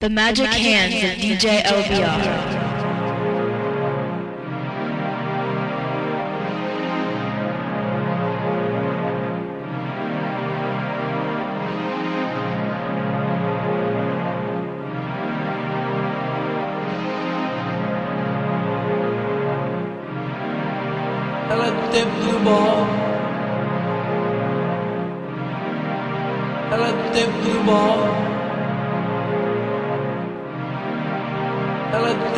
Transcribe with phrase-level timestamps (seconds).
[0.00, 2.68] The Magic, the magic Hands, hands of DJ LBR.
[26.70, 28.07] Ela tempo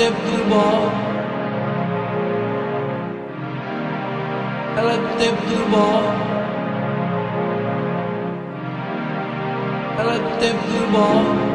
[0.09, 0.89] the ball.
[4.77, 6.03] I like to step the ball.
[9.99, 11.50] I like to the ball.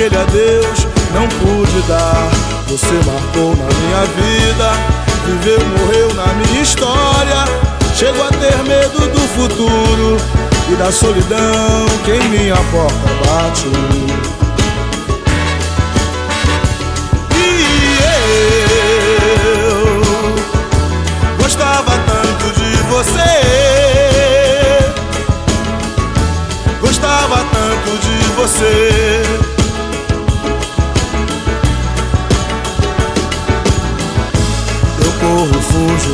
[0.00, 2.30] Aquele adeus não pude dar.
[2.68, 4.72] Você marcou na minha vida,
[5.26, 7.44] viveu, morreu na minha história.
[7.94, 10.16] Chego a ter medo do futuro
[10.70, 13.66] e da solidão que em minha porta bate.
[21.42, 23.32] Gostava tanto de você.
[26.80, 28.89] Gostava tanto de você.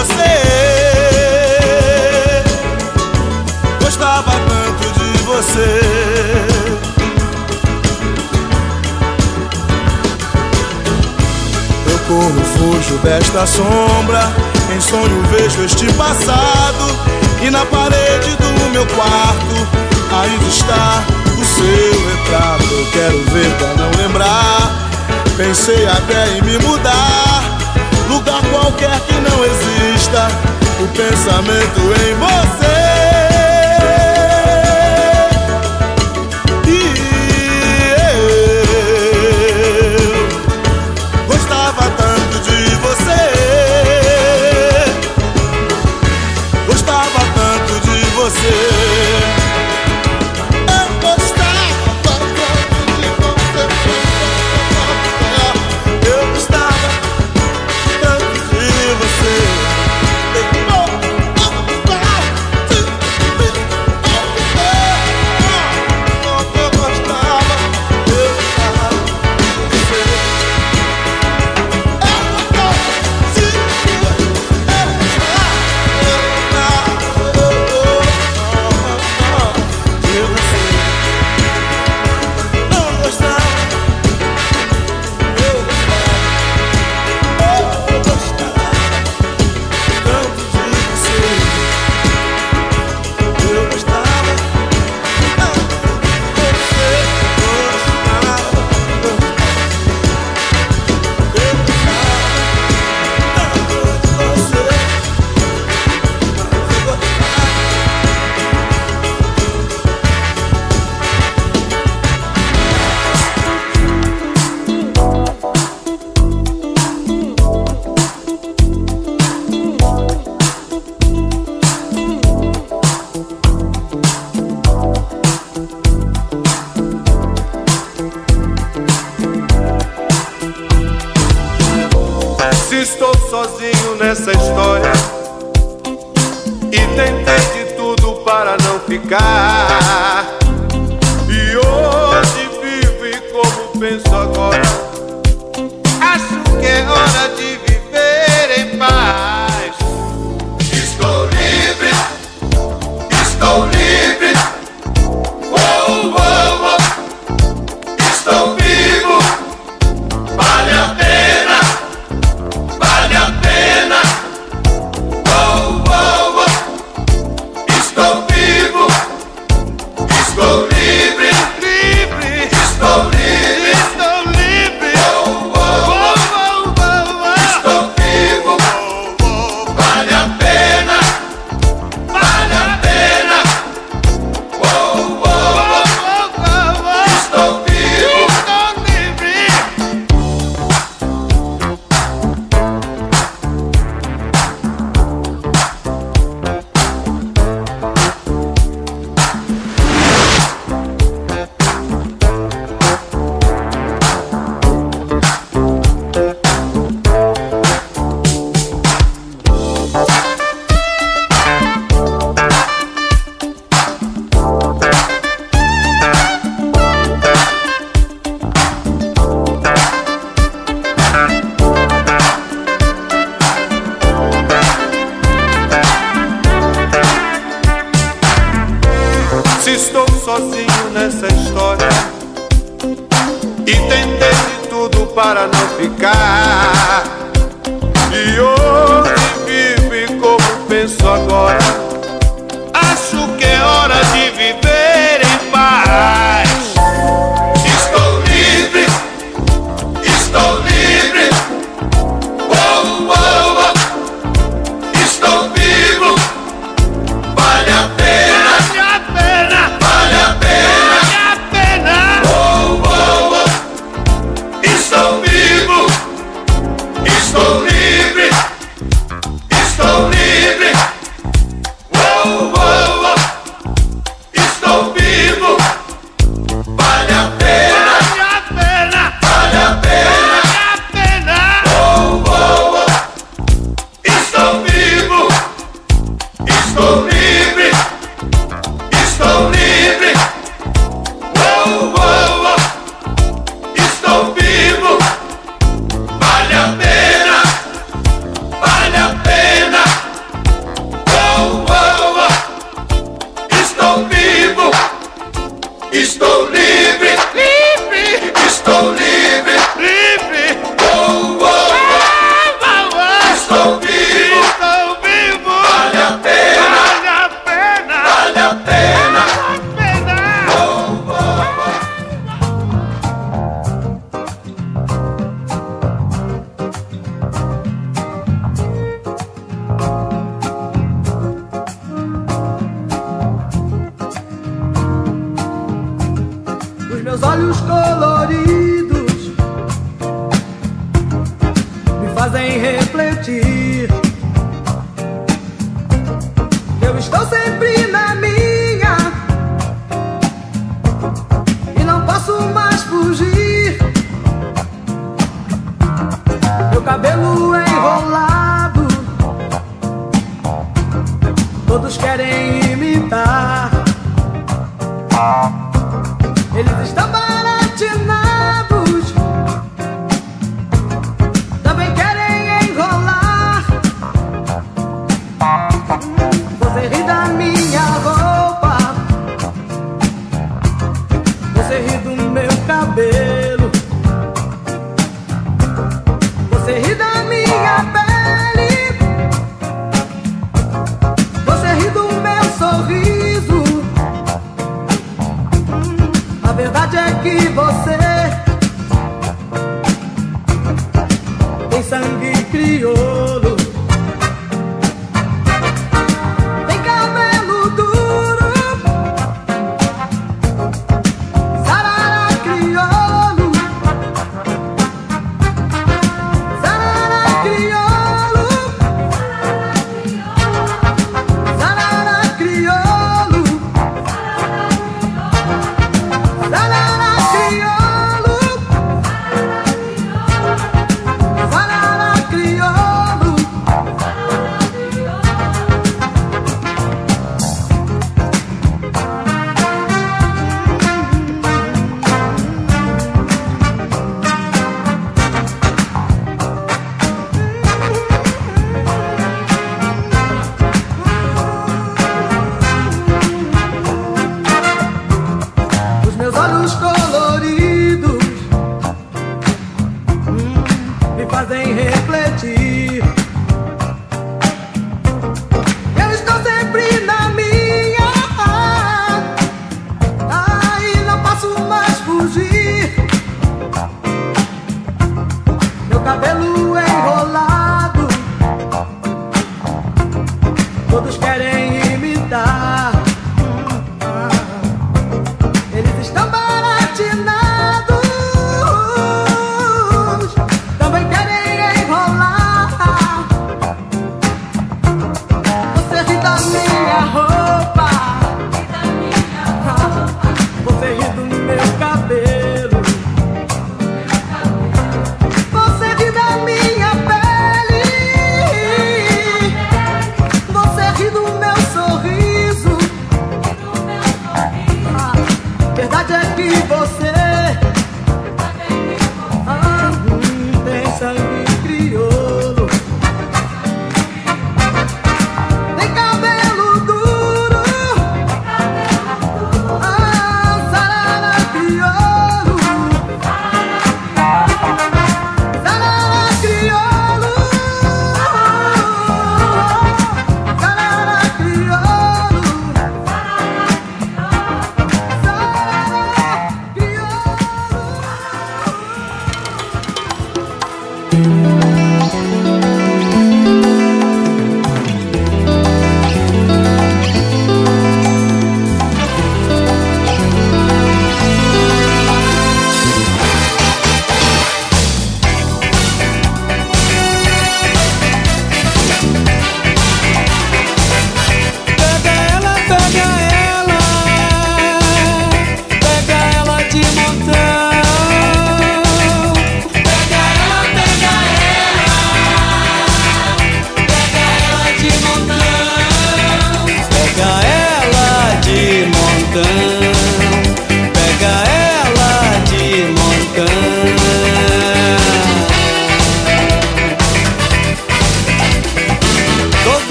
[0.00, 0.32] você.
[3.82, 5.80] Gostava tanto de você.
[11.90, 14.32] Eu corro, fujo desta sombra.
[14.74, 17.10] Em sonho vejo este passado.
[17.42, 19.68] E na parede do meu quarto
[20.12, 21.02] ainda está
[21.38, 22.64] o seu retrato.
[22.72, 24.90] Eu quero ver pra não lembrar
[25.36, 27.60] Pensei até em me mudar
[28.10, 29.44] Lugar qualquer que não
[30.12, 32.79] O pensamento em você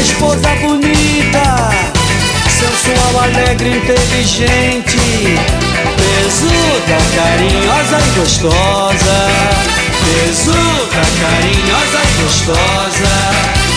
[0.00, 1.70] esposa bonita,
[2.48, 4.98] sensual, alegre, inteligente,
[5.96, 9.18] pesuda, carinhosa e gostosa.
[10.00, 13.14] Pesuda, carinhosa e gostosa,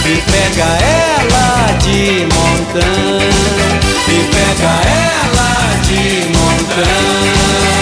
[0.06, 3.20] e pega ela de montão,
[4.08, 5.52] e pega ela
[5.84, 6.04] de
[6.38, 7.73] montão.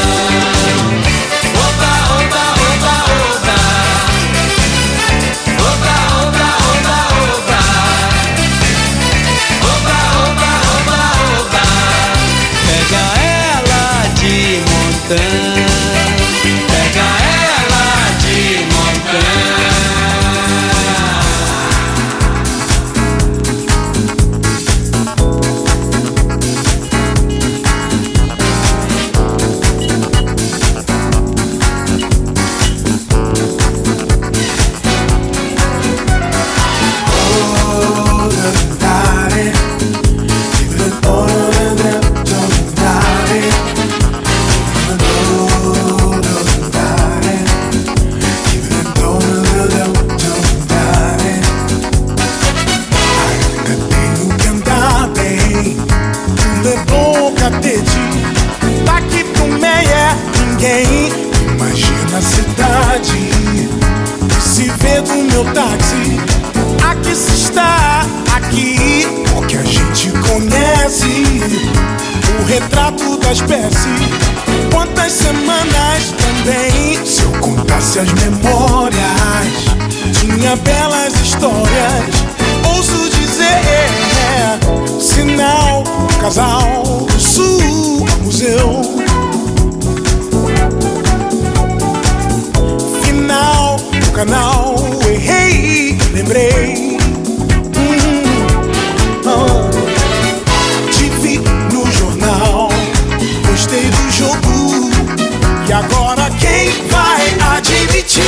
[106.42, 108.24] Quem vai admitir?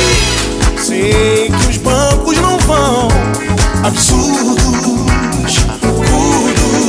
[0.78, 3.08] Sei que os bancos não vão.
[3.82, 6.84] Absurdos, curdos.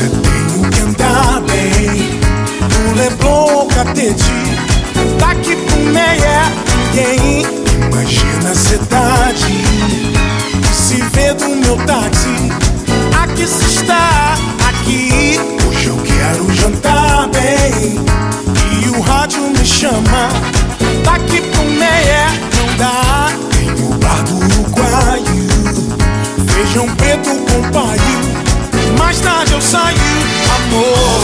[0.00, 2.20] Eu tenho que andar bem.
[2.70, 4.24] no Leblon Catete
[5.18, 6.52] tá Daqui pro meia.
[6.94, 7.42] ninguém
[7.90, 9.64] imagina a cidade?
[10.72, 12.52] Se vê do meu táxi,
[13.22, 14.34] aqui se está
[14.68, 15.40] aqui.
[15.68, 17.98] Hoje eu quero jantar bem
[18.96, 20.28] o rádio me chama.
[21.04, 22.26] Tá Daqui pro meia
[22.56, 23.28] não dá.
[23.50, 25.46] Tem o bar do Uruguaio,
[26.46, 27.98] feijão preto com pai
[28.98, 29.98] Mais tarde eu saio,
[30.56, 31.23] amor.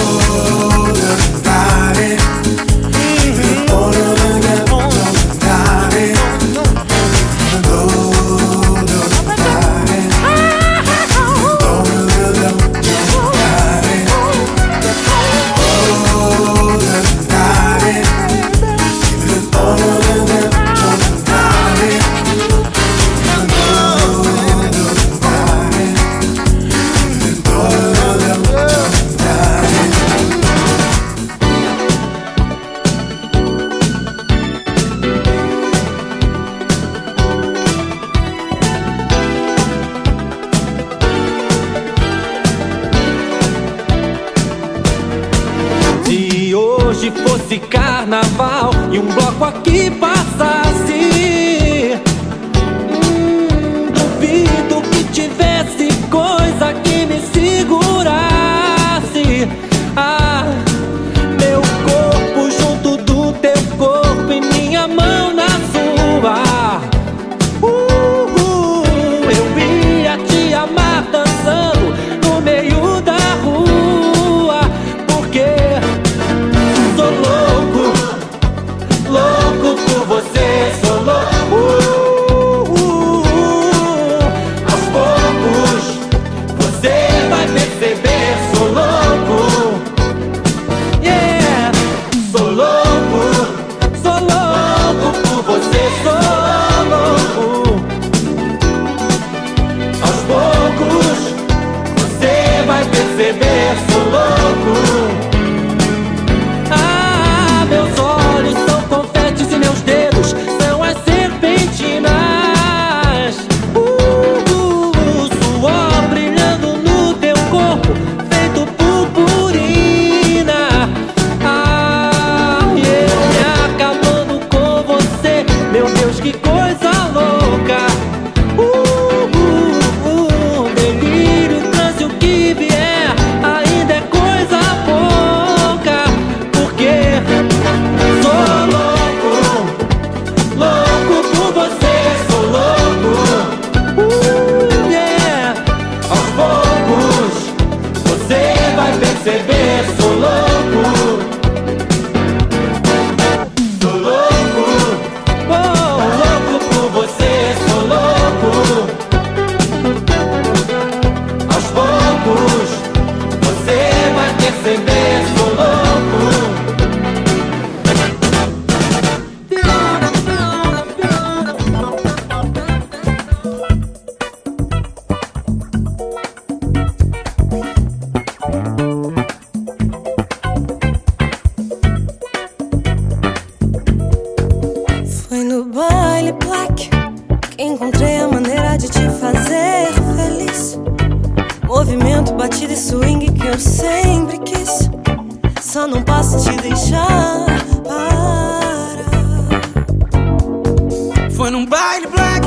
[201.61, 202.47] num baile black.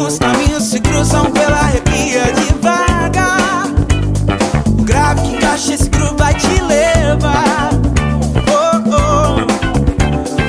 [0.00, 3.66] Os caminhos se cruzam pela arrepia devagar.
[4.66, 7.70] O grave que encaixa esse grupo vai te levar.
[8.48, 9.46] Oh, oh,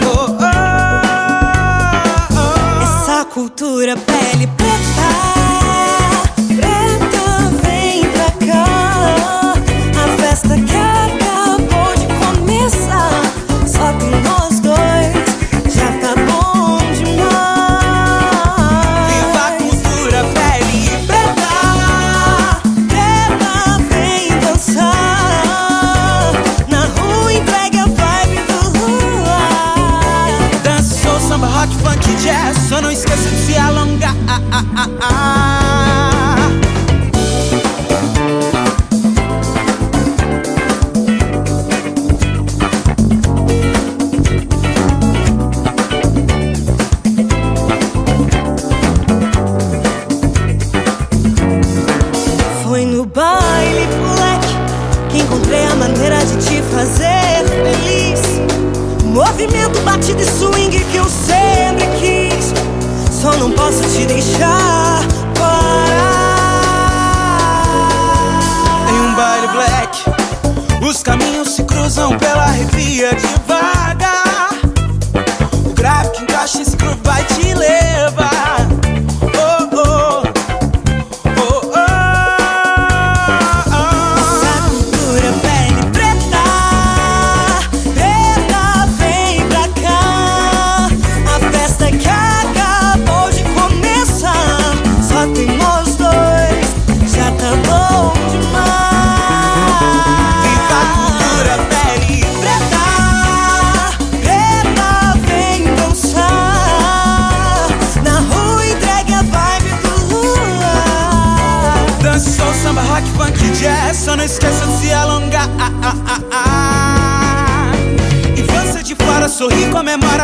[0.05, 0.37] oh,
[2.31, 2.83] oh.
[2.83, 4.47] Essa Cultura, pele,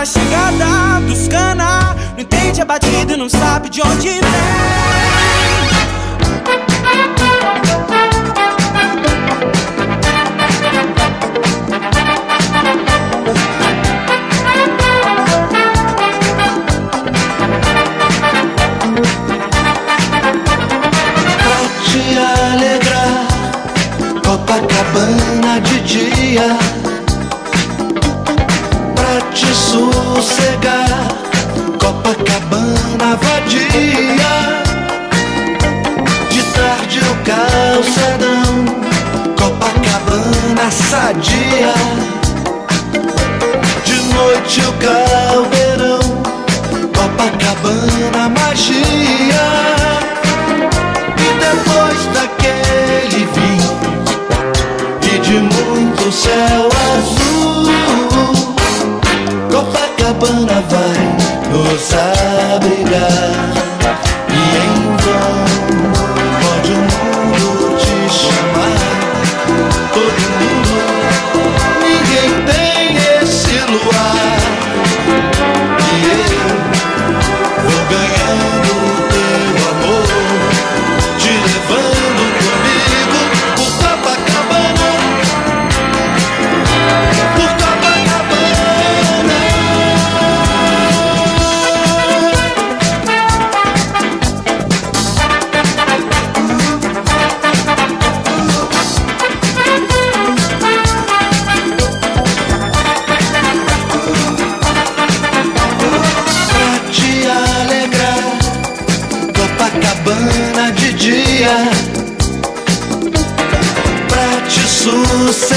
[0.06, 1.96] chegada dos cana.
[2.14, 5.01] Não entende é a batida, não sabe de onde vem.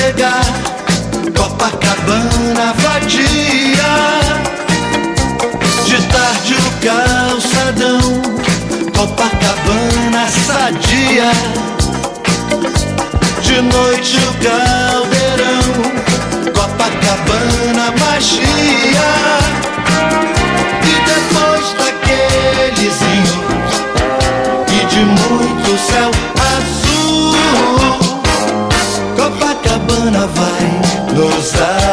[0.05, 0.33] chega,
[1.37, 3.93] Copacabana vadia.
[5.87, 8.23] De tarde o calçadão,
[8.97, 11.31] Copacabana sadia.
[13.43, 15.63] De noite o caldeirão,
[16.53, 19.44] Copacabana magia.
[31.15, 31.84] nos dá.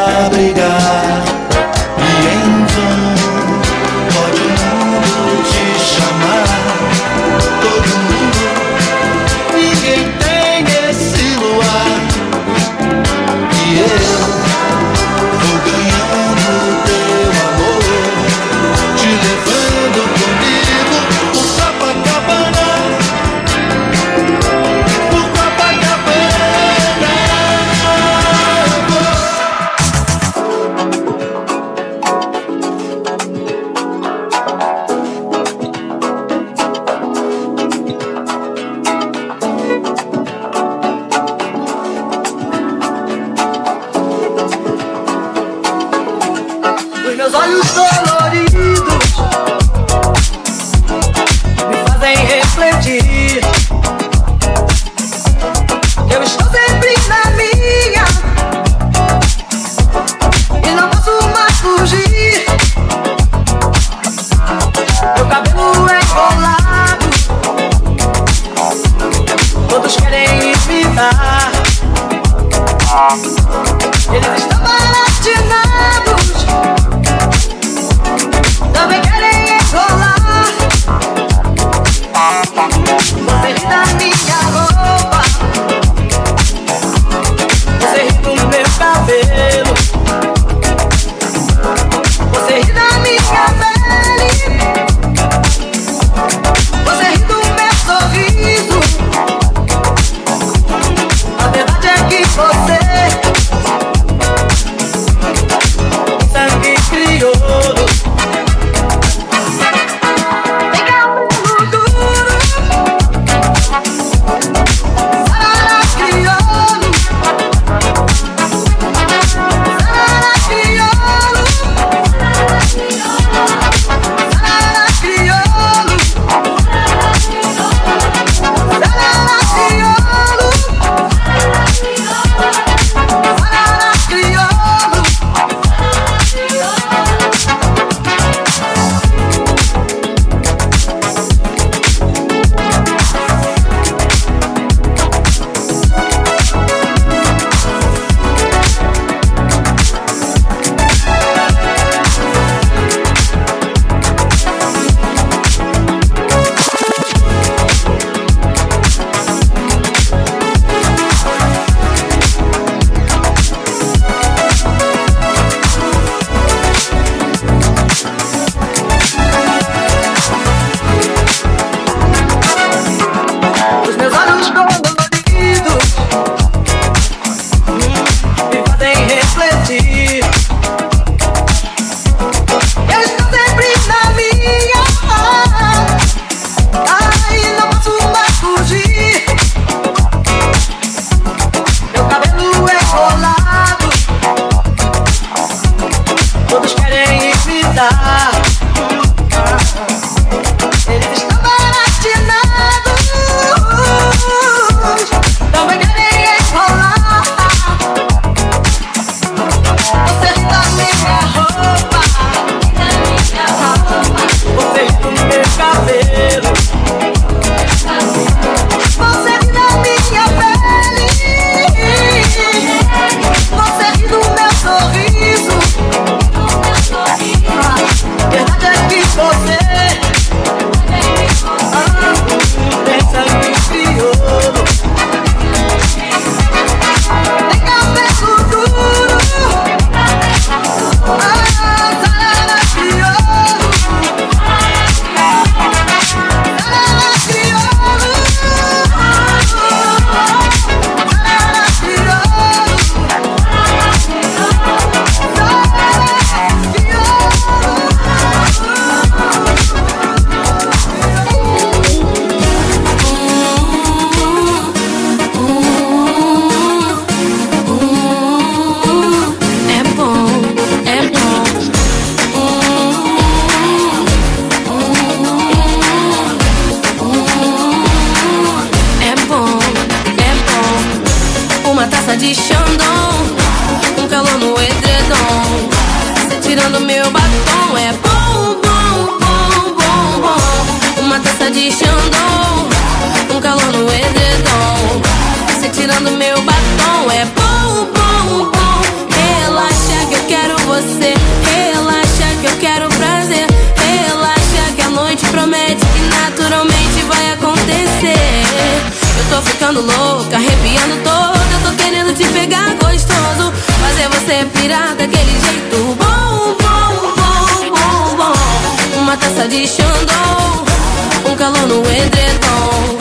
[321.91, 322.97] Edredom.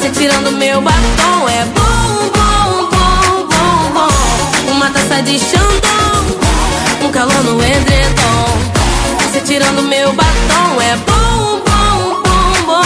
[0.00, 4.72] Cê tirando meu batom é bom, bom, bom, bom, bom.
[4.72, 8.46] Uma taça de Xandão, um calor no edredom.
[9.32, 12.84] Cê tirando meu batom é bom, bom, bom, bom.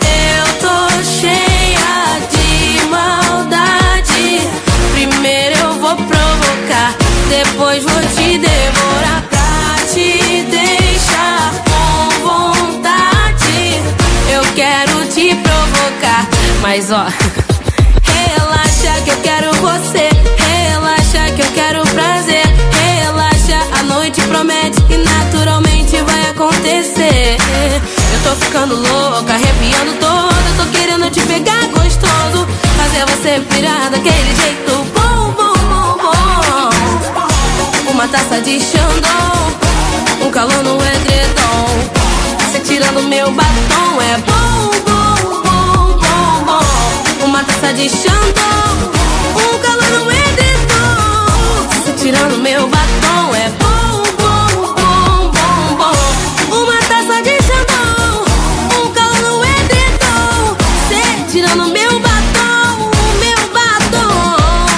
[0.00, 4.48] Eu tô cheia de maldade.
[4.92, 6.94] Primeiro eu vou provocar,
[7.28, 8.93] depois vou te devorar
[16.64, 17.04] mas ó,
[18.02, 20.08] relaxa que eu quero você.
[20.38, 22.42] Relaxa que eu quero prazer.
[22.72, 27.36] Relaxa, a noite promete que naturalmente vai acontecer.
[28.14, 30.34] Eu tô ficando louca, arrepiando toda.
[30.48, 32.48] Eu tô querendo te pegar gostoso.
[32.78, 37.90] Fazer você pirar daquele jeito bom, bom, bom, bom.
[37.90, 41.66] Uma taça de Xandão, um calor no edredom.
[42.52, 44.93] Cê tirando meu batom é bom, bom.
[47.34, 48.92] Uma taça de Xandão,
[49.34, 51.66] um calor no edredom.
[51.84, 55.96] Cê tirando meu batom é bom, bom, bom, bom, bom.
[56.62, 58.22] Uma taça de Xandão,
[58.78, 60.54] um calor no edredom.
[60.88, 64.68] Cê tirando meu batom, meu batom.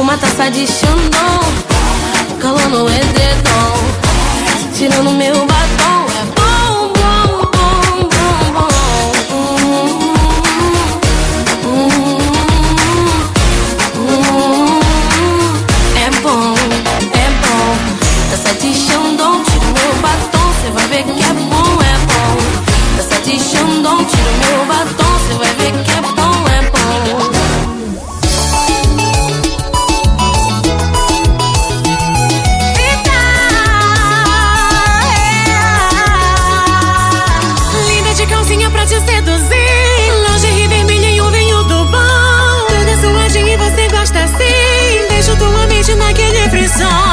[0.00, 1.42] Uma taça de Xandão,
[2.28, 3.86] um calor no edredom.
[4.74, 5.55] Tirando meu batom
[38.26, 39.86] calcinha pra te seduzir.
[40.24, 40.68] Lingerie
[41.20, 42.66] o vinho do bom.
[42.68, 45.06] Toda suadinha e você gosta assim.
[45.08, 47.05] Deixo tua mente naquele frisson.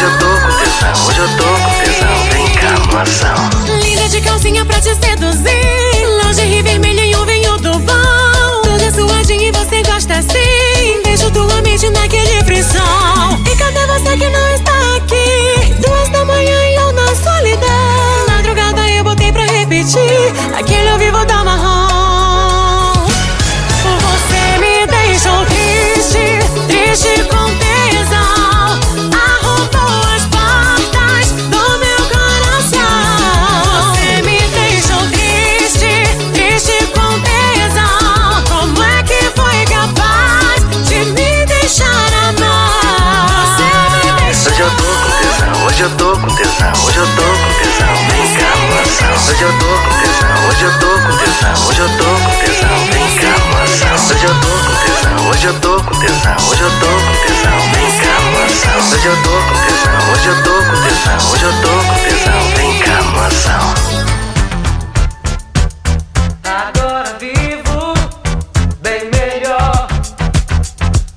[0.00, 3.78] Hoje eu tô com tesão, hoje eu tô com tesão, vem cá, moção.
[3.82, 6.24] Linda de calcinha pra te seduzir.
[6.24, 8.62] Lingerie vermelha e o vinho do bom.
[8.62, 11.02] Toda suadinha e você gosta assim.
[11.04, 13.19] Deixo tua mente naquele frisson.
[50.60, 53.96] Hoje eu tô com tesão, hoje eu tô com tesão, vem cá, moção.
[54.10, 57.60] Hoje eu tô com tesão, hoje eu tô com tesão, hoje eu tô com tesão,
[57.72, 58.76] vem cá, moção.
[58.92, 62.42] Hoje eu tô com tesão, hoje eu tô com tesão, hoje eu tô com tesão,
[62.56, 63.64] vem cá, moção.
[66.44, 67.94] Agora vivo
[68.82, 69.88] bem melhor.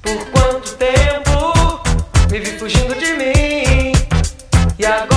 [0.01, 1.81] Por quanto tempo
[2.31, 3.91] me vi fugindo de mim?
[4.79, 5.12] E agora